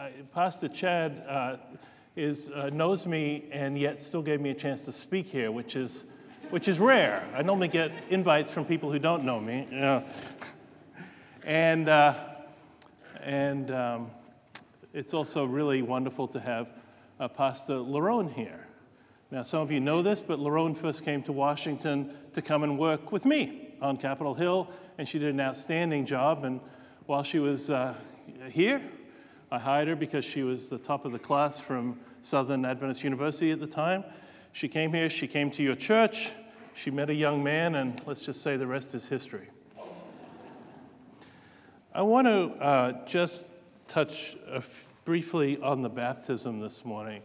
[0.00, 1.56] uh, Pastor Chad uh,
[2.16, 5.76] is, uh, knows me and yet still gave me a chance to speak here, which
[5.76, 6.06] is,
[6.48, 7.22] which is rare.
[7.36, 9.66] I normally get invites from people who don't know me.
[11.44, 11.88] And,
[13.22, 14.10] and um,
[14.94, 16.68] it's also really wonderful to have
[17.36, 18.66] Pastor Lerone here.
[19.30, 22.78] Now, some of you know this, but Lerone first came to Washington to come and
[22.78, 26.44] work with me on Capitol Hill, and she did an outstanding job.
[26.44, 26.60] And
[27.04, 27.94] while she was uh,
[28.50, 28.80] here,
[29.52, 33.50] I hired her because she was the top of the class from Southern Adventist University
[33.50, 34.04] at the time.
[34.52, 36.30] She came here, she came to your church,
[36.76, 39.48] she met a young man, and let's just say the rest is history.
[41.92, 43.50] I want to uh, just
[43.88, 44.36] touch
[45.04, 47.20] briefly on the baptism this morning.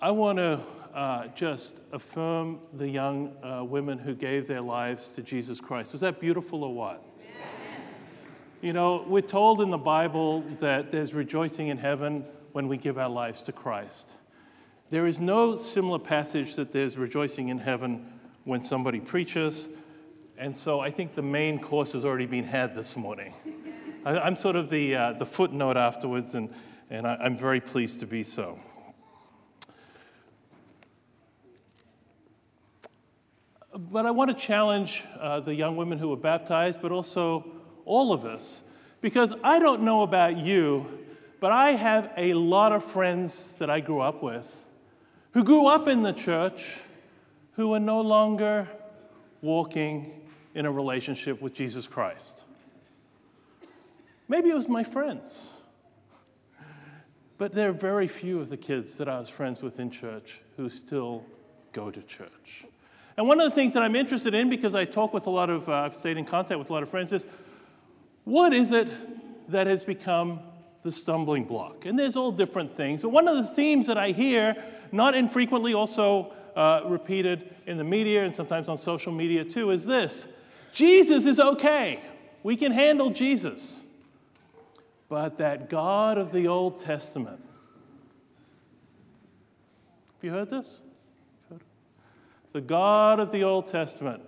[0.00, 0.60] I want to
[0.94, 5.92] uh, just affirm the young uh, women who gave their lives to Jesus Christ.
[5.92, 7.04] Was that beautiful or what?
[8.60, 12.98] You know, we're told in the Bible that there's rejoicing in heaven when we give
[12.98, 14.14] our lives to Christ.
[14.90, 18.04] There is no similar passage that there's rejoicing in heaven
[18.42, 19.68] when somebody preaches.
[20.36, 23.32] And so I think the main course has already been had this morning.
[24.04, 26.52] I, am sort of the, uh, the footnote afterwards, and,
[26.90, 28.58] and I, I'm very pleased to be so.
[33.72, 37.52] But I want to challenge uh, the young women who were baptized, but also
[37.88, 38.62] all of us,
[39.00, 40.86] because I don't know about you,
[41.40, 44.66] but I have a lot of friends that I grew up with
[45.32, 46.78] who grew up in the church
[47.52, 48.68] who are no longer
[49.42, 50.20] walking
[50.54, 52.44] in a relationship with Jesus Christ.
[54.28, 55.52] Maybe it was my friends.
[57.38, 60.40] But there are very few of the kids that I was friends with in church
[60.56, 61.24] who still
[61.72, 62.64] go to church.
[63.16, 65.50] And one of the things that I'm interested in, because I talk with a lot
[65.50, 67.26] of, uh, I've stayed in contact with a lot of friends, is
[68.28, 68.88] what is it
[69.50, 70.40] that has become
[70.82, 71.86] the stumbling block?
[71.86, 73.00] And there's all different things.
[73.00, 74.54] But one of the themes that I hear,
[74.92, 79.86] not infrequently also uh, repeated in the media and sometimes on social media too, is
[79.86, 80.28] this
[80.74, 82.00] Jesus is okay.
[82.42, 83.82] We can handle Jesus.
[85.08, 87.40] But that God of the Old Testament,
[90.16, 90.82] have you heard this?
[92.52, 94.22] The God of the Old Testament,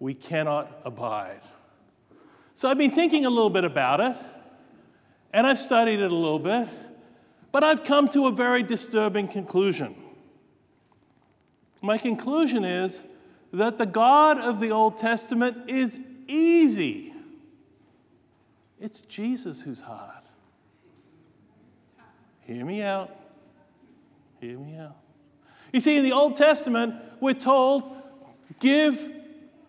[0.00, 1.42] we cannot abide.
[2.54, 4.16] So I've been thinking a little bit about it,
[5.32, 6.68] and I've studied it a little bit,
[7.50, 9.96] but I've come to a very disturbing conclusion.
[11.82, 13.04] My conclusion is
[13.52, 15.98] that the God of the Old Testament is
[16.28, 17.12] easy.
[18.80, 20.22] It's Jesus who's hard.
[22.42, 23.10] Hear me out.
[24.40, 24.96] Hear me out.
[25.72, 27.90] You see, in the Old Testament, we're told
[28.60, 29.10] give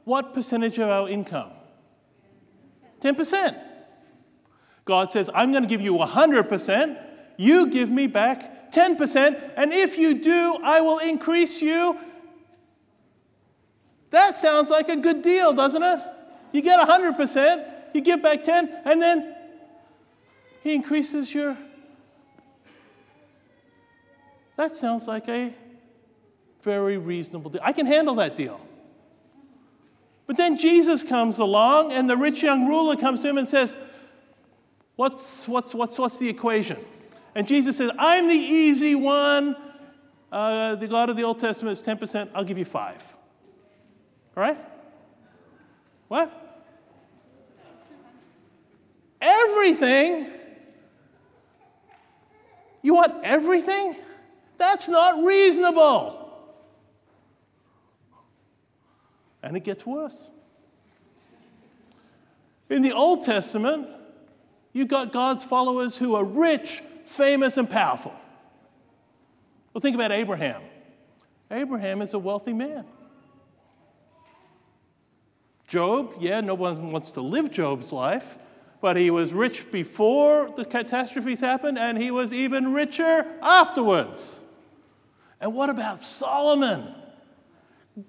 [0.03, 1.51] what percentage of our income?
[3.01, 3.55] 10%.
[4.85, 7.01] God says, I'm going to give you 100%.
[7.37, 9.53] You give me back 10%.
[9.57, 11.97] And if you do, I will increase you.
[14.11, 15.99] That sounds like a good deal, doesn't it?
[16.51, 19.35] You get 100%, you give back 10, and then
[20.63, 21.57] he increases your.
[24.55, 25.53] That sounds like a
[26.61, 27.61] very reasonable deal.
[27.61, 28.59] I can handle that deal.
[30.27, 33.77] But then Jesus comes along, and the rich young ruler comes to him and says,
[34.95, 36.77] What's, what's, what's, what's the equation?
[37.35, 39.57] And Jesus said, I'm the easy one.
[40.31, 42.29] Uh, the God of the Old Testament is 10%.
[42.33, 43.03] I'll give you five.
[44.37, 44.57] All right?
[46.07, 46.31] What?
[49.19, 50.27] Everything?
[52.81, 53.95] You want everything?
[54.57, 56.24] That's not reasonable.
[59.45, 60.29] And it gets worse.
[62.67, 63.87] In the Old Testament,
[64.73, 68.13] you've got God's followers who are rich, famous, and powerful.
[69.71, 70.63] Well, think about Abraham.
[71.51, 72.85] Abraham is a wealthy man.
[75.67, 78.39] Job, yeah, no one wants to live Job's life,
[78.81, 84.39] but he was rich before the catastrophes happened, and he was even richer afterwards.
[85.39, 86.95] And what about Solomon?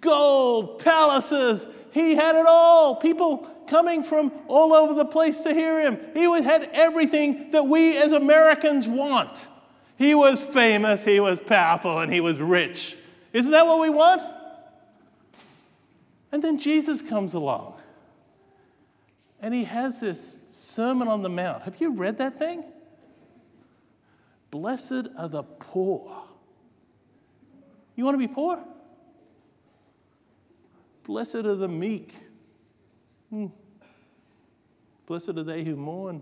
[0.00, 1.67] Gold, palaces.
[1.93, 2.97] He had it all.
[2.97, 5.99] People coming from all over the place to hear him.
[6.15, 9.49] He had everything that we as Americans want.
[9.99, 12.97] He was famous, he was powerful, and he was rich.
[13.33, 14.23] Isn't that what we want?
[16.33, 17.75] And then Jesus comes along.
[19.41, 21.62] And he has this Sermon on the Mount.
[21.62, 22.65] Have you read that thing?
[24.50, 26.25] Blessed are the poor.
[27.94, 28.62] You want to be poor?
[31.06, 32.17] Blessed are the meek.
[33.31, 33.47] Hmm.
[35.06, 36.20] Blessed are they who mourn.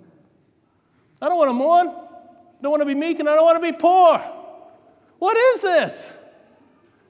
[1.23, 1.89] I don't want to mourn.
[1.89, 4.19] I don't want to be meek and I don't want to be poor.
[5.19, 6.19] What is this?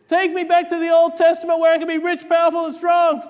[0.06, 3.28] Take me back to the Old Testament where I can be rich, powerful, and strong.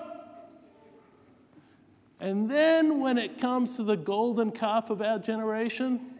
[2.19, 6.19] And then when it comes to the golden calf of our generation,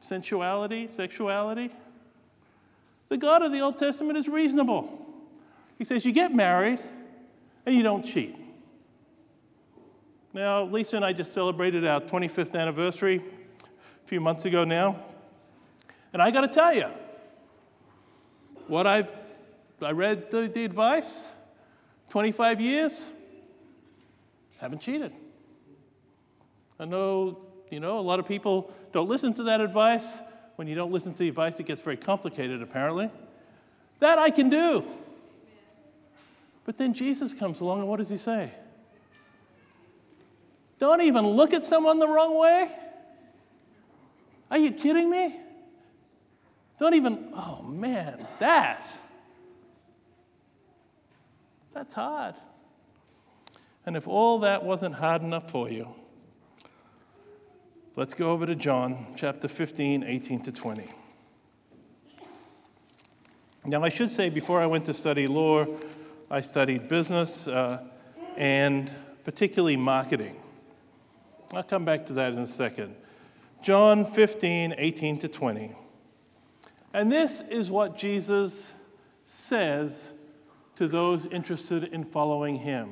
[0.00, 1.70] sensuality, sexuality,
[3.08, 5.06] the God of the Old Testament is reasonable.
[5.78, 6.80] He says, You get married
[7.68, 8.34] and you don't cheat.
[10.32, 13.22] Now, Lisa and I just celebrated our 25th anniversary
[13.62, 14.96] a few months ago now.
[16.14, 16.86] And I got to tell you,
[18.68, 19.12] what I've
[19.82, 21.30] I read the, the advice,
[22.08, 23.10] 25 years,
[24.60, 25.12] haven't cheated.
[26.80, 27.38] I know,
[27.70, 30.22] you know, a lot of people don't listen to that advice.
[30.56, 33.10] When you don't listen to the advice, it gets very complicated, apparently.
[34.00, 34.84] That I can do.
[36.68, 38.52] But then Jesus comes along, and what does he say?
[40.78, 42.70] Don't even look at someone the wrong way?
[44.50, 45.34] Are you kidding me?
[46.78, 48.86] Don't even, oh man, that.
[51.72, 52.34] That's hard.
[53.86, 55.88] And if all that wasn't hard enough for you,
[57.96, 60.86] let's go over to John chapter 15, 18 to 20.
[63.64, 65.66] Now, I should say before I went to study law,
[66.30, 67.82] I studied business uh,
[68.36, 68.92] and
[69.24, 70.36] particularly marketing.
[71.54, 72.94] I'll come back to that in a second.
[73.62, 75.72] John 15, 18 to 20.
[76.92, 78.74] And this is what Jesus
[79.24, 80.12] says
[80.76, 82.90] to those interested in following him.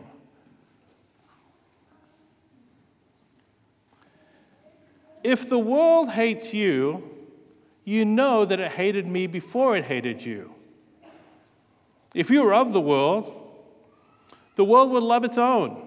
[5.22, 7.10] If the world hates you,
[7.84, 10.55] you know that it hated me before it hated you.
[12.16, 13.30] If you were of the world,
[14.54, 15.86] the world would love its own.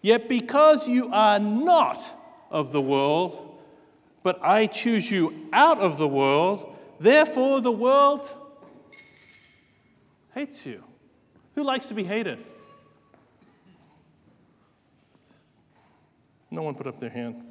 [0.00, 2.00] Yet because you are not
[2.48, 3.58] of the world,
[4.22, 8.32] but I choose you out of the world, therefore the world
[10.32, 10.84] hates you.
[11.56, 12.38] Who likes to be hated?
[16.52, 17.42] No one put up their hand.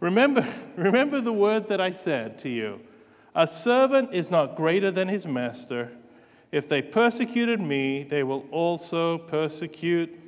[0.00, 0.46] Remember,
[0.76, 2.78] remember the word that I said to you
[3.34, 5.92] A servant is not greater than his master.
[6.50, 10.18] If they persecuted me, they will also persecute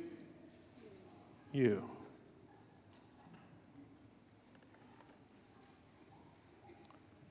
[1.51, 1.83] you.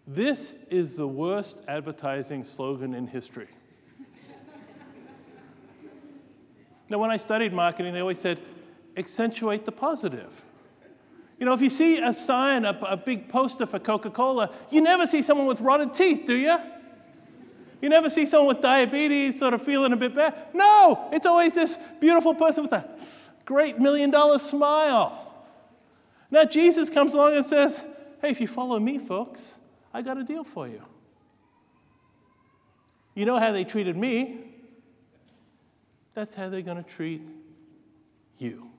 [0.07, 3.47] This is the worst advertising slogan in history.
[6.89, 8.41] now, when I studied marketing, they always said,
[8.97, 10.45] accentuate the positive.
[11.39, 14.81] You know, if you see a sign, a, a big poster for Coca Cola, you
[14.81, 16.59] never see someone with rotted teeth, do you?
[17.81, 20.35] You never see someone with diabetes sort of feeling a bit bad.
[20.53, 22.89] No, it's always this beautiful person with a
[23.45, 25.27] great million dollar smile.
[26.31, 27.85] Now, Jesus comes along and says,
[28.21, 29.59] Hey, if you follow me, folks,
[29.95, 30.83] I got a deal for you.
[33.15, 34.39] You know how they treated me?
[36.15, 37.23] That's how they're going to treat
[38.39, 38.71] you.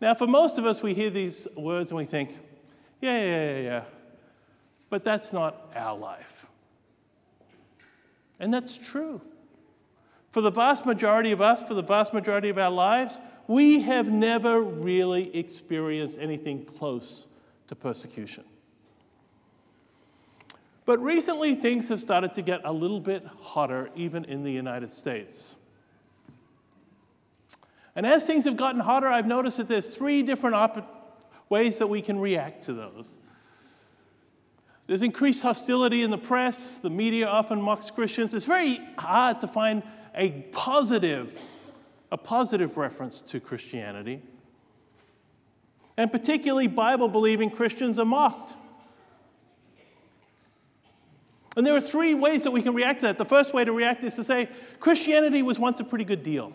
[0.00, 2.36] Now, for most of us, we hear these words and we think,
[3.00, 3.84] yeah, yeah, yeah, yeah.
[4.90, 6.46] But that's not our life.
[8.38, 9.20] And that's true.
[10.30, 14.10] For the vast majority of us, for the vast majority of our lives, we have
[14.10, 17.28] never really experienced anything close
[17.68, 18.44] to persecution.
[20.86, 24.90] But recently, things have started to get a little bit hotter, even in the United
[24.90, 25.56] States.
[27.96, 31.86] And as things have gotten hotter, I've noticed that there's three different op- ways that
[31.86, 33.16] we can react to those.
[34.86, 36.78] There's increased hostility in the press.
[36.78, 38.34] The media often mocks Christians.
[38.34, 39.82] It's very hard to find
[40.14, 41.40] a positive,
[42.12, 44.22] a positive reference to Christianity.
[45.96, 48.54] And particularly Bible believing Christians are mocked.
[51.56, 53.18] And there are three ways that we can react to that.
[53.18, 54.48] The first way to react is to say
[54.80, 56.52] Christianity was once a pretty good deal.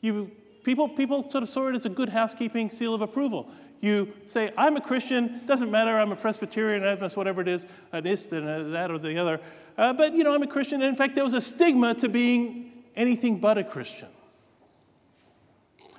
[0.00, 0.30] You
[0.64, 3.50] People, people sort of saw it as a good housekeeping seal of approval.
[3.82, 8.06] You say, I'm a Christian, doesn't matter, I'm a Presbyterian, Adventist, whatever it is, an
[8.06, 9.40] ist and that or the other.
[9.76, 10.80] Uh, but, you know, I'm a Christian.
[10.80, 14.08] And in fact, there was a stigma to being anything but a Christian.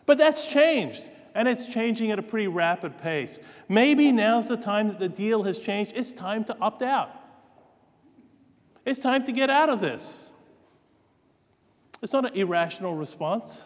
[0.06, 3.42] But that's changed, and it's changing at a pretty rapid pace.
[3.68, 5.92] Maybe now's the time that the deal has changed.
[5.94, 7.12] It's time to opt out.
[8.86, 10.30] It's time to get out of this.
[12.02, 13.66] It's not an irrational response.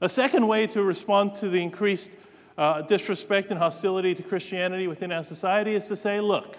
[0.00, 2.16] A second way to respond to the increased
[2.56, 6.56] uh, disrespect and hostility to Christianity within our society is to say, look,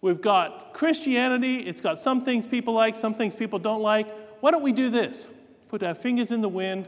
[0.00, 4.06] we've got Christianity, it's got some things people like, some things people don't like.
[4.40, 5.28] Why don't we do this?
[5.68, 6.86] Put our fingers in the wind,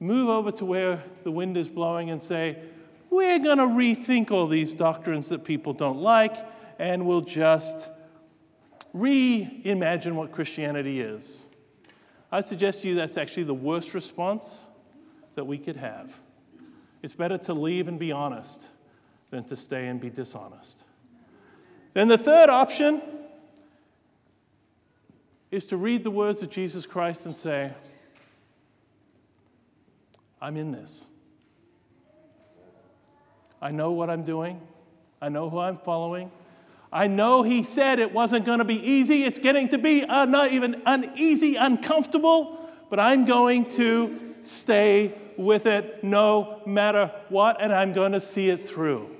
[0.00, 2.58] move over to where the wind is blowing, and say,
[3.10, 6.36] we're going to rethink all these doctrines that people don't like
[6.78, 7.88] and we'll just
[8.94, 11.46] reimagine what Christianity is.
[12.34, 14.64] I suggest to you that's actually the worst response
[15.34, 16.18] that we could have.
[17.00, 18.70] It's better to leave and be honest
[19.30, 20.82] than to stay and be dishonest.
[21.92, 23.00] Then the third option
[25.52, 27.70] is to read the words of Jesus Christ and say,
[30.42, 31.06] I'm in this.
[33.62, 34.60] I know what I'm doing.
[35.22, 36.32] I know who I'm following.
[36.94, 39.24] I know he said it wasn't going to be easy.
[39.24, 45.66] It's getting to be uh, not even uneasy, uncomfortable, but I'm going to stay with
[45.66, 49.10] it no matter what, and I'm going to see it through.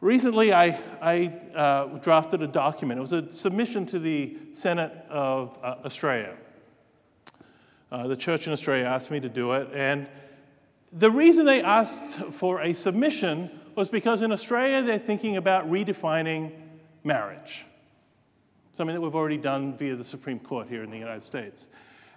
[0.00, 2.96] Recently, I, I uh, drafted a document.
[2.96, 6.36] It was a submission to the Senate of uh, Australia.
[7.92, 10.06] Uh, the church in Australia asked me to do it, and
[10.90, 16.50] the reason they asked for a submission was because in Australia they're thinking about redefining
[17.04, 17.66] marriage,
[18.72, 21.68] something that we've already done via the Supreme Court here in the United States.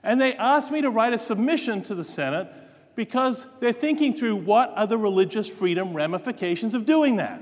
[0.01, 2.47] And they asked me to write a submission to the Senate
[2.95, 7.41] because they're thinking through what are the religious freedom ramifications of doing that.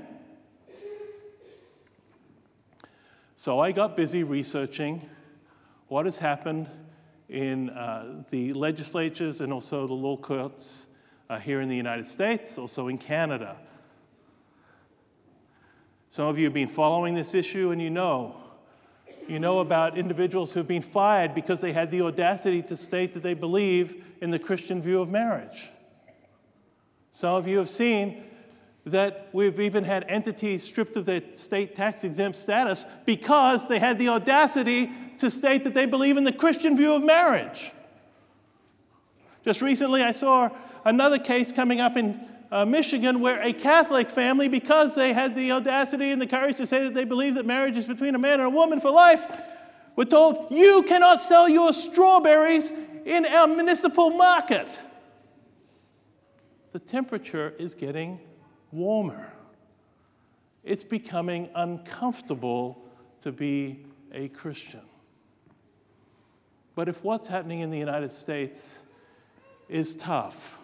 [3.36, 5.08] So I got busy researching
[5.86, 6.68] what has happened
[7.28, 10.88] in uh, the legislatures and also the law courts
[11.30, 13.56] uh, here in the United States, also in Canada.
[16.08, 18.34] Some of you have been following this issue and you know.
[19.28, 23.22] You know about individuals who've been fired because they had the audacity to state that
[23.22, 25.70] they believe in the Christian view of marriage.
[27.10, 28.24] Some of you have seen
[28.86, 33.98] that we've even had entities stripped of their state tax exempt status because they had
[33.98, 37.70] the audacity to state that they believe in the Christian view of marriage.
[39.44, 40.48] Just recently, I saw
[40.84, 45.52] another case coming up in uh, Michigan where a Catholic family, because they had the
[45.52, 48.34] audacity and the courage to say that they believe that marriage is between a man
[48.34, 49.26] and a woman for life,
[49.96, 52.72] were told, You cannot sell your strawberries
[53.04, 54.80] in our municipal market.
[56.72, 58.20] The temperature is getting
[58.70, 59.32] warmer.
[60.64, 62.84] It's becoming uncomfortable
[63.22, 64.82] to be a Christian.
[66.74, 68.84] But if what's happening in the United States
[69.68, 70.57] is tough,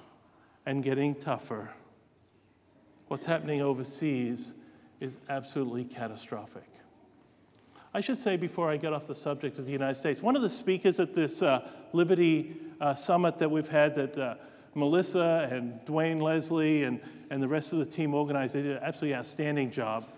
[0.66, 1.70] and getting tougher.
[3.08, 4.54] What's happening overseas
[5.00, 6.68] is absolutely catastrophic.
[7.92, 10.42] I should say before I get off the subject of the United States, one of
[10.42, 14.34] the speakers at this uh, Liberty uh, Summit that we've had, that uh,
[14.74, 18.82] Melissa and Dwayne Leslie and, and the rest of the team organized, they did an
[18.82, 20.08] absolutely outstanding job,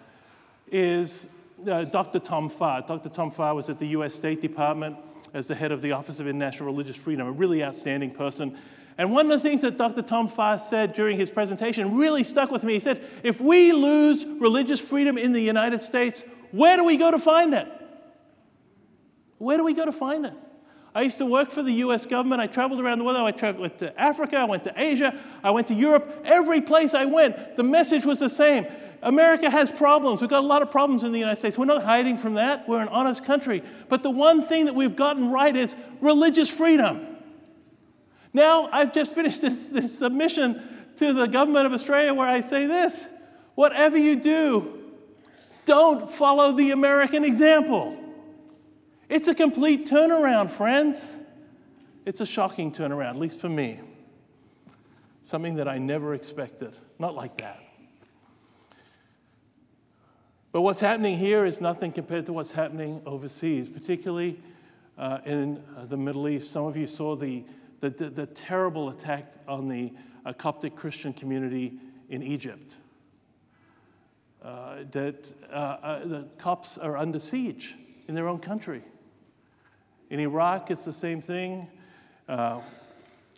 [0.70, 1.28] is
[1.68, 2.18] uh, Dr.
[2.18, 2.82] Tom Farr.
[2.82, 3.08] Dr.
[3.08, 4.96] Tom Farr was at the US State Department
[5.34, 8.56] as the head of the Office of International Religious Freedom, a really outstanding person.
[8.98, 10.02] And one of the things that Dr.
[10.02, 12.74] Tom Farr said during his presentation really stuck with me.
[12.74, 17.10] He said, If we lose religious freedom in the United States, where do we go
[17.10, 17.68] to find it?
[19.38, 20.32] Where do we go to find it?
[20.94, 22.40] I used to work for the US government.
[22.40, 23.18] I traveled around the world.
[23.18, 26.22] I traveled, to Africa, I went to Asia, I went to Europe.
[26.24, 28.66] Every place I went, the message was the same.
[29.02, 30.22] America has problems.
[30.22, 31.58] We've got a lot of problems in the United States.
[31.58, 32.66] We're not hiding from that.
[32.66, 33.62] We're an honest country.
[33.90, 37.15] But the one thing that we've gotten right is religious freedom.
[38.36, 40.60] Now, I've just finished this, this submission
[40.96, 43.08] to the government of Australia where I say this
[43.54, 44.92] whatever you do,
[45.64, 47.96] don't follow the American example.
[49.08, 51.16] It's a complete turnaround, friends.
[52.04, 53.80] It's a shocking turnaround, at least for me.
[55.22, 56.76] Something that I never expected.
[56.98, 57.58] Not like that.
[60.52, 64.38] But what's happening here is nothing compared to what's happening overseas, particularly
[64.98, 66.50] uh, in uh, the Middle East.
[66.50, 67.42] Some of you saw the
[67.80, 69.92] the, the, the terrible attack on the
[70.24, 71.78] uh, Coptic Christian community
[72.08, 72.74] in Egypt.
[74.42, 77.74] Uh, that uh, uh, the Copts are under siege
[78.08, 78.82] in their own country.
[80.10, 81.66] In Iraq, it's the same thing.
[82.28, 82.60] Uh,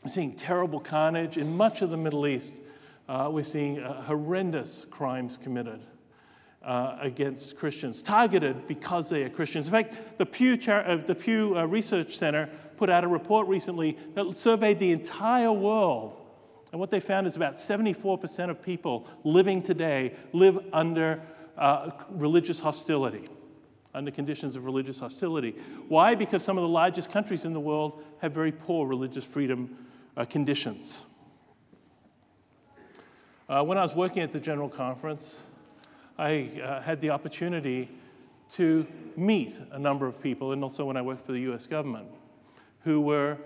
[0.02, 1.38] we're seeing terrible carnage.
[1.38, 2.60] In much of the Middle East,
[3.08, 5.80] uh, we're seeing horrendous crimes committed.
[6.60, 9.68] Uh, against Christians, targeted because they are Christians.
[9.68, 13.48] In fact, the Pew, Char- uh, the Pew uh, Research Center put out a report
[13.48, 16.18] recently that surveyed the entire world.
[16.70, 21.20] And what they found is about 74% of people living today live under
[21.56, 23.28] uh, religious hostility,
[23.94, 25.56] under conditions of religious hostility.
[25.88, 26.14] Why?
[26.14, 29.76] Because some of the largest countries in the world have very poor religious freedom
[30.16, 31.06] uh, conditions.
[33.48, 35.46] Uh, when I was working at the General Conference,
[36.18, 37.88] I uh, had the opportunity
[38.50, 42.08] to meet a number of people, and also when I worked for the US government,
[42.84, 43.38] who were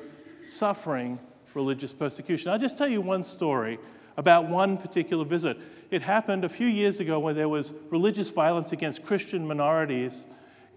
[0.44, 1.18] suffering
[1.54, 2.50] religious persecution.
[2.50, 3.78] I'll just tell you one story
[4.16, 5.58] about one particular visit.
[5.90, 10.26] It happened a few years ago when there was religious violence against Christian minorities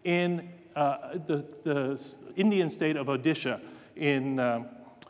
[0.03, 3.61] in uh, the, the, Indian state of Odisha
[3.95, 4.63] in, uh,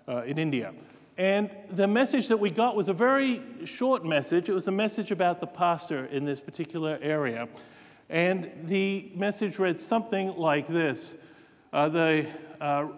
[0.08, 0.74] uh, in India.
[1.18, 4.48] And the message that we got was a very short message.
[4.48, 7.48] It was a message about the pastor in this particular area.
[8.10, 11.18] And the message read something like this
[11.74, 12.28] uh, The
[12.62, 12.90] uh,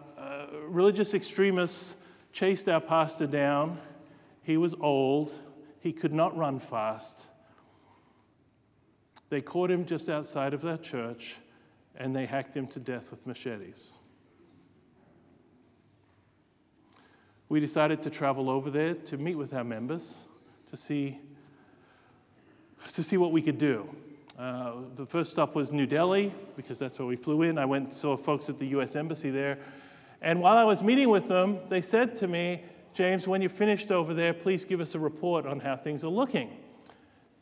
[0.67, 1.95] religious extremists
[2.31, 3.79] chased our pastor down.
[4.43, 5.33] He was old,
[5.79, 7.27] he could not run fast.
[9.29, 11.37] They caught him just outside of their church
[11.95, 13.97] and they hacked him to death with machetes.
[17.49, 20.23] We decided to travel over there to meet with our members
[20.69, 21.17] to see,
[22.93, 23.89] to see what we could do.
[24.37, 27.57] Uh, the first stop was New Delhi, because that's where we flew in.
[27.57, 29.57] I went saw folks at the US Embassy there.
[30.21, 33.91] And while I was meeting with them, they said to me, James, when you're finished
[33.91, 36.49] over there, please give us a report on how things are looking.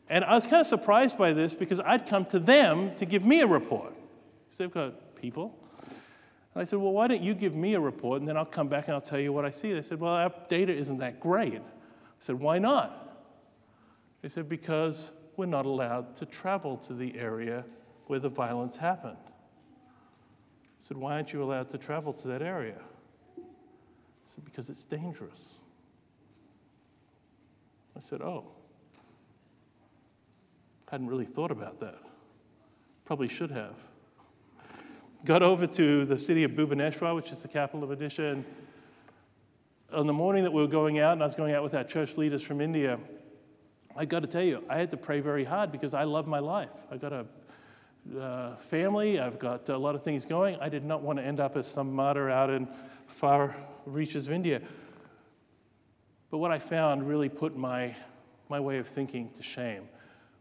[0.08, 3.24] And I was kind of surprised by this because I'd come to them to give
[3.24, 3.94] me a report.
[4.44, 5.58] Because they've got people.
[6.54, 8.68] And I said, Well, why don't you give me a report and then I'll come
[8.68, 9.72] back and I'll tell you what I see?
[9.72, 11.56] They said, Well, our data isn't that great.
[11.56, 11.60] I
[12.18, 13.24] said, Why not?
[14.22, 17.64] They said, Because we're not allowed to travel to the area
[18.06, 19.16] where the violence happened.
[20.80, 22.80] Said, Why aren't you allowed to travel to that area?
[23.38, 23.42] I
[24.26, 25.56] said, Because it's dangerous.
[27.96, 28.44] I said, Oh.
[30.90, 31.98] Hadn't really thought about that.
[33.04, 33.74] Probably should have.
[35.24, 38.44] Got over to the city of Bhubaneswar, which is the capital of Odisha, and
[39.92, 41.84] on the morning that we were going out, and I was going out with our
[41.84, 42.98] church leaders from India,
[43.96, 46.38] I got to tell you, I had to pray very hard because I love my
[46.38, 46.70] life.
[46.90, 47.26] I got a
[48.18, 50.56] uh, family, I've got a lot of things going.
[50.60, 52.68] I did not want to end up as some martyr out in
[53.06, 54.60] far reaches of India.
[56.30, 57.94] But what I found really put my,
[58.48, 59.88] my way of thinking to shame.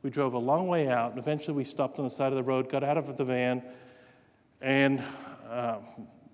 [0.02, 2.44] We drove a long way out, and eventually we stopped on the side of the
[2.44, 3.64] road, got out of the van,
[4.62, 5.02] and
[5.50, 5.78] uh,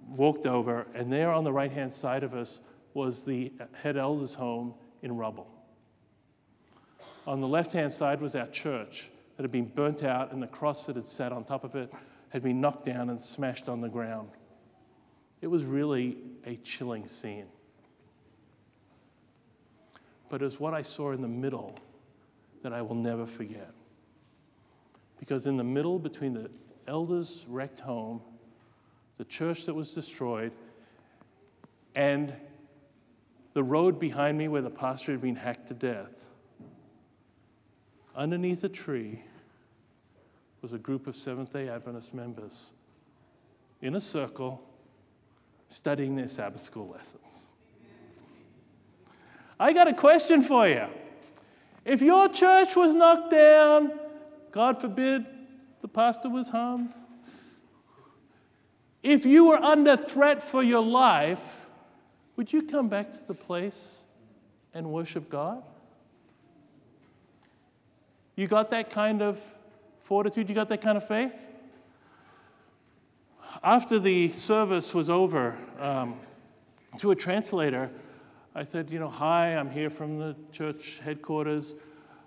[0.09, 0.87] walked over.
[0.93, 2.61] And there on the right hand side of us
[2.93, 5.47] was the head elder's home in rubble.
[7.27, 9.10] On the left hand side was our church
[9.41, 11.91] that had been burnt out, and the cross that had sat on top of it
[12.29, 14.29] had been knocked down and smashed on the ground.
[15.41, 17.47] It was really a chilling scene.
[20.29, 21.75] But it was what I saw in the middle
[22.61, 23.71] that I will never forget.
[25.19, 26.51] Because in the middle between the
[26.87, 28.21] elder's wrecked home,
[29.17, 30.51] the church that was destroyed,
[31.95, 32.31] and
[33.53, 36.27] the road behind me where the pastor had been hacked to death,
[38.15, 39.23] underneath a tree
[40.61, 42.71] was a group of Seventh day Adventist members
[43.81, 44.61] in a circle
[45.67, 47.49] studying their Sabbath school lessons.
[49.59, 50.85] I got a question for you.
[51.85, 53.91] If your church was knocked down,
[54.51, 55.25] God forbid
[55.79, 56.93] the pastor was harmed,
[59.01, 61.65] if you were under threat for your life,
[62.35, 64.03] would you come back to the place
[64.73, 65.63] and worship God?
[68.35, 69.41] You got that kind of
[70.03, 70.49] fortitude?
[70.49, 71.47] You got that kind of faith?
[73.63, 76.19] After the service was over, um,
[76.97, 77.91] to a translator,
[78.53, 81.75] I said, You know, hi, I'm here from the church headquarters.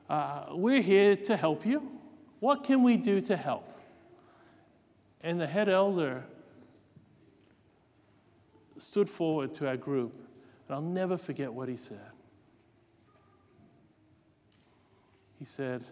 [0.08, 1.90] Uh, we're here to help you.
[2.40, 3.68] What can we do to help?
[5.22, 6.24] And the head elder
[8.76, 10.12] stood forward to our group,
[10.68, 12.00] and I'll never forget what he said.
[15.38, 15.84] He said,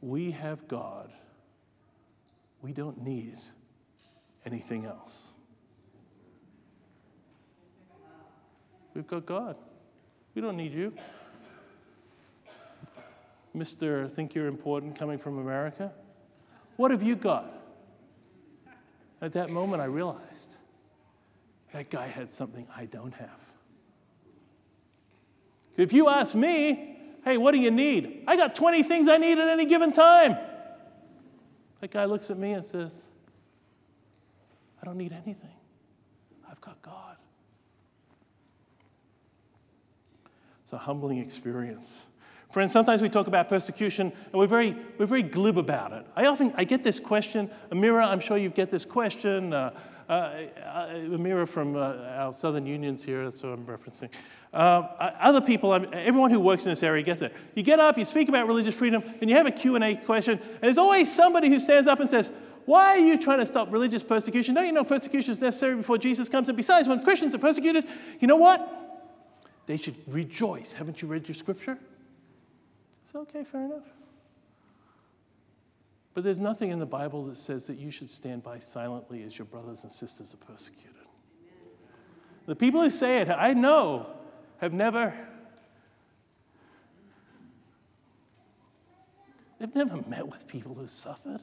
[0.00, 1.10] We have God.
[2.62, 3.38] We don't need
[4.44, 5.32] anything else.
[8.94, 9.56] We've got God.
[10.34, 10.92] We don't need you.
[13.56, 14.08] Mr.
[14.10, 15.92] Think You're Important coming from America?
[16.76, 17.52] What have you got?
[19.20, 20.56] At that moment, I realized
[21.72, 23.46] that guy had something I don't have.
[25.76, 26.89] If you ask me,
[27.24, 28.24] hey, what do you need?
[28.26, 30.36] I got 20 things I need at any given time.
[31.80, 33.10] That guy looks at me and says,
[34.82, 35.54] I don't need anything.
[36.50, 37.16] I've got God.
[40.62, 42.06] It's a humbling experience.
[42.50, 46.04] Friends, sometimes we talk about persecution and we're very, we're very glib about it.
[46.16, 47.48] I often I get this question.
[47.70, 49.52] Amira, I'm sure you get this question.
[49.52, 49.70] Uh,
[50.10, 54.08] uh, uh Amira from uh, our Southern Unions here, that's what I'm referencing.
[54.52, 54.82] Uh,
[55.20, 57.34] other people, everyone who works in this area gets it.
[57.54, 60.60] You get up, you speak about religious freedom, and you have a Q&A question, and
[60.60, 62.32] there's always somebody who stands up and says,
[62.64, 64.54] Why are you trying to stop religious persecution?
[64.56, 66.48] Don't you know persecution is necessary before Jesus comes?
[66.48, 67.86] And besides, when Christians are persecuted,
[68.18, 68.68] you know what?
[69.66, 70.72] They should rejoice.
[70.72, 71.78] Haven't you read your scripture?
[73.04, 73.84] It's okay, fair enough.
[76.12, 79.38] But there's nothing in the Bible that says that you should stand by silently as
[79.38, 80.90] your brothers and sisters are persecuted.
[82.46, 84.10] The people who say it, I know,
[84.58, 85.14] have never
[89.60, 91.42] They've never met with people who suffered.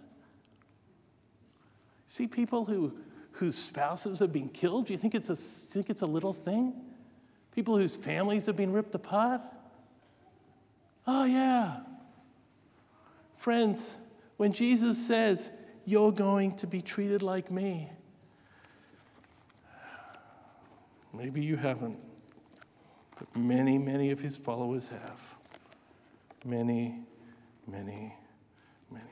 [2.08, 2.98] See people who,
[3.34, 4.88] whose spouses have been killed?
[4.88, 6.74] Do you think it's, a, think it's a little thing?
[7.54, 9.42] People whose families have been ripped apart?
[11.06, 11.78] Oh, yeah.
[13.36, 13.98] Friends,
[14.38, 15.52] when Jesus says,
[15.86, 17.90] You're going to be treated like me,
[21.14, 22.00] maybe you haven't,
[23.18, 25.36] but many, many of his followers have.
[26.46, 27.00] Many,
[27.68, 28.16] many,
[28.90, 29.04] many.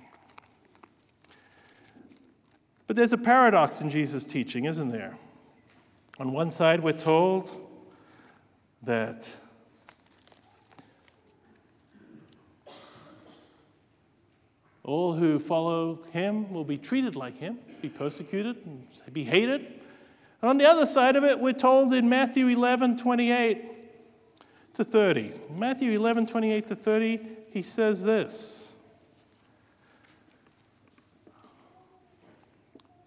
[2.88, 5.18] But there's a paradox in Jesus' teaching, isn't there?
[6.20, 7.54] On one side, we're told
[8.84, 9.36] that
[14.86, 18.56] all who follow him will be treated like him, be persecuted,
[19.12, 19.62] be hated.
[20.42, 25.32] And on the other side of it, we're told in Matthew 11 28 to 30.
[25.58, 27.20] Matthew 11 28 to 30,
[27.52, 28.74] he says this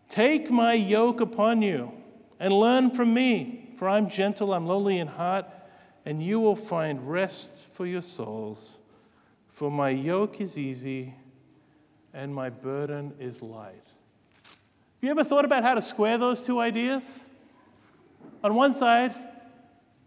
[0.08, 1.92] Take my yoke upon you
[2.40, 5.46] and learn from me, for I'm gentle, I'm lowly in heart,
[6.04, 8.78] and you will find rest for your souls.
[9.48, 11.14] For my yoke is easy
[12.18, 13.74] and my burden is light.
[14.42, 17.24] Have you ever thought about how to square those two ideas?
[18.42, 19.14] On one side,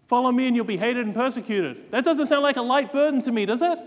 [0.08, 1.90] follow me and you'll be hated and persecuted.
[1.92, 3.80] That doesn't sound like a light burden to me, does it?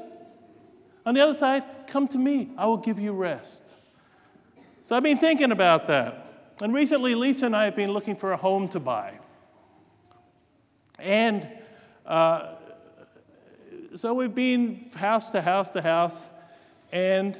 [1.05, 3.77] On the other side, come to me, I will give you rest.
[4.85, 6.55] So I've been thinking about that.
[6.63, 9.19] And recently, Lisa and I have been looking for a home to buy.
[10.99, 11.47] And
[12.07, 12.55] uh,
[13.95, 16.31] so we've been house to house to house,
[16.91, 17.39] and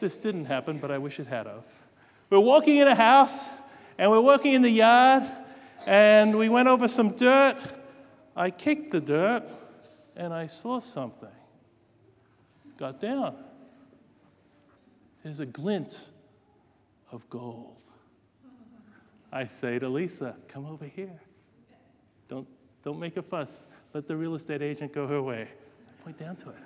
[0.00, 1.64] this didn't happen, but I wish it had of.
[2.30, 3.48] We're walking in a house,
[3.98, 5.24] and we're walking in the yard,
[5.86, 7.56] and we went over some dirt.
[8.36, 9.44] I kicked the dirt,
[10.16, 11.28] and I saw something
[12.76, 13.36] got down.
[15.22, 16.08] There's a glint
[17.10, 17.82] of gold.
[19.32, 21.20] I say to Lisa, come over here.
[22.28, 22.46] Don't,
[22.82, 23.66] don't make a fuss.
[23.92, 25.48] Let the real estate agent go her way.
[25.88, 26.56] I point down to it.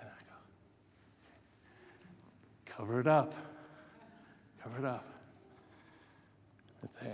[0.00, 0.34] And I go,
[2.78, 3.34] cover it up.
[4.62, 5.04] Cover it up.
[6.84, 7.12] I say,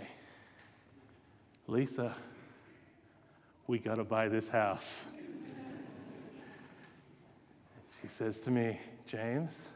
[1.66, 2.14] Lisa,
[3.66, 5.06] we got to buy this house.
[8.02, 9.70] she says to me, James,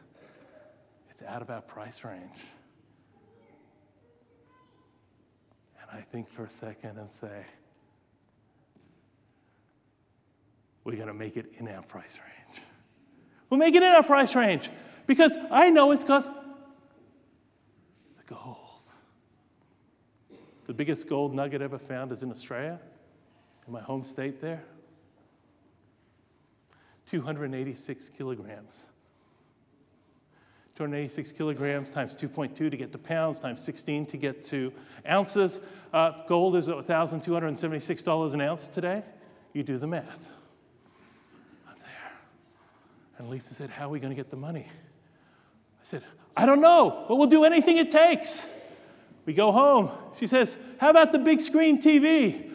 [1.09, 2.39] it's out of our price range.
[5.81, 7.43] And I think for a second and say,
[10.83, 12.61] we're going to make it in our price range.
[13.49, 14.69] We'll make it in our price range
[15.09, 18.57] because I know it's because the gold.
[20.67, 22.79] The biggest gold nugget ever found is in Australia,
[23.65, 24.63] in my home state there.
[27.07, 28.87] 286 kilograms.
[30.75, 34.71] 286 kilograms times 2.2 to get to pounds, times 16 to get to
[35.09, 35.59] ounces.
[35.91, 39.01] Uh, gold is $1,276 an ounce today.
[39.53, 40.29] You do the math.
[41.67, 42.11] I'm there.
[43.17, 44.67] And Lisa said, How are we going to get the money?
[45.89, 46.03] Said,
[46.37, 48.47] I don't know, but we'll do anything it takes.
[49.25, 49.89] We go home.
[50.19, 52.51] She says, How about the big screen TV?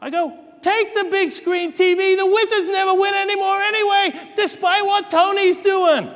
[0.00, 2.16] I go, Take the big screen TV.
[2.16, 6.08] The Wizards never win anymore anyway, despite what Tony's doing.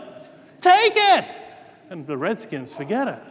[0.60, 1.24] Take it.
[1.88, 3.22] And the Redskins forget it.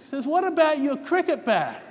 [0.00, 1.82] She says, What about your cricket bat?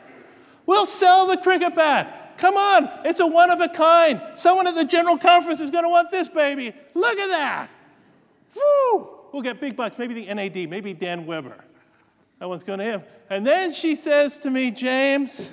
[0.66, 2.38] We'll sell the cricket bat.
[2.38, 4.20] Come on, it's a one of a kind.
[4.34, 6.74] Someone at the General Conference is going to want this baby.
[6.96, 7.70] Look at that.
[8.56, 9.13] Woo!
[9.34, 9.98] We'll get big bucks.
[9.98, 11.58] Maybe the NAD, maybe Dan Weber.
[12.38, 13.04] That one's going to him.
[13.32, 15.52] And then she says to me, James,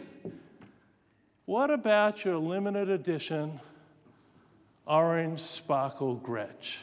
[1.46, 3.58] what about your limited edition
[4.86, 6.78] orange sparkle Gretsch?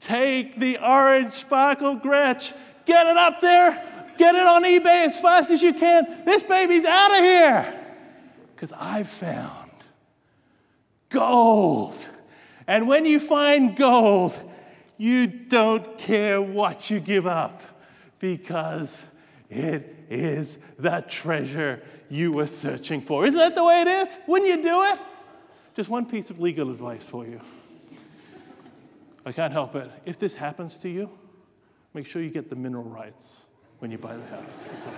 [0.00, 2.52] Take the orange sparkle Gretsch,
[2.86, 3.70] get it up there,
[4.18, 6.24] get it on eBay as fast as you can.
[6.24, 7.80] This baby's out of here.
[8.52, 9.61] Because I've found
[11.12, 12.08] gold.
[12.66, 14.50] And when you find gold,
[14.96, 17.62] you don't care what you give up
[18.18, 19.06] because
[19.50, 23.26] it is the treasure you were searching for.
[23.26, 24.18] Isn't that the way it is?
[24.26, 24.98] Wouldn't you do it?
[25.74, 27.40] just one piece of legal advice for you.
[29.24, 29.90] I can't help it.
[30.04, 31.10] If this happens to you,
[31.94, 33.46] make sure you get the mineral rights
[33.78, 34.64] when you buy the house.
[34.70, 34.92] That's all.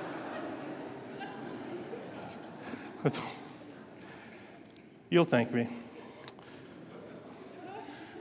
[3.03, 3.31] That's all.
[5.11, 5.69] You'll thank me.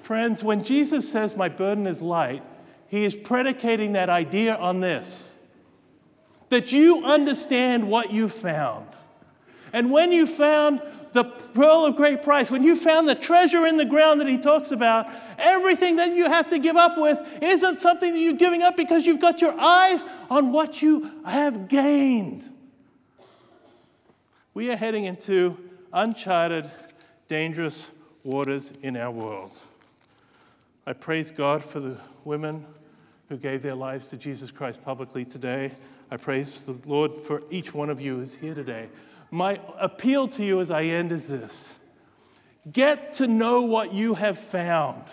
[0.03, 2.43] Friends, when Jesus says, My burden is light,
[2.87, 5.37] he is predicating that idea on this
[6.49, 8.85] that you understand what you found.
[9.71, 10.81] And when you found
[11.13, 14.37] the pearl of great price, when you found the treasure in the ground that he
[14.37, 15.07] talks about,
[15.39, 19.05] everything that you have to give up with isn't something that you're giving up because
[19.05, 22.47] you've got your eyes on what you have gained.
[24.53, 25.57] We are heading into
[25.93, 26.69] uncharted,
[27.29, 27.89] dangerous
[28.25, 29.53] waters in our world.
[30.85, 32.65] I praise God for the women
[33.29, 35.71] who gave their lives to Jesus Christ publicly today.
[36.11, 38.89] I praise the Lord for each one of you who's here today.
[39.31, 41.75] My appeal to you as I end is this
[42.69, 45.03] get to know what you have found.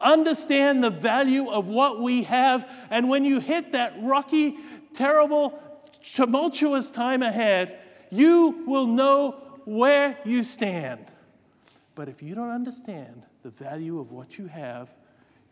[0.00, 2.70] Understand the value of what we have.
[2.88, 4.56] And when you hit that rocky,
[4.94, 5.60] terrible,
[6.14, 7.78] tumultuous time ahead,
[8.10, 9.32] you will know
[9.64, 11.04] where you stand.
[11.96, 14.94] But if you don't understand the value of what you have,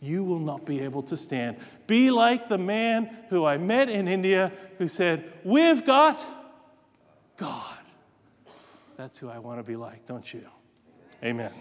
[0.01, 1.57] you will not be able to stand.
[1.87, 6.25] Be like the man who I met in India who said, We've got
[7.37, 7.79] God.
[8.97, 10.45] That's who I want to be like, don't you?
[11.23, 11.53] Amen.